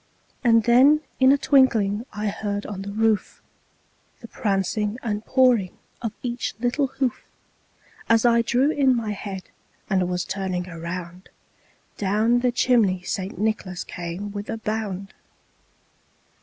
[0.43, 3.39] And then in a twinkling, I heard on the roof
[4.21, 7.23] The prancing and pawing of each little hoof.
[8.09, 9.43] As I drew in my head,
[9.91, 11.29] and was turning around,
[11.99, 13.37] Down the chimney St.
[13.37, 15.13] Nicholas came with a bound.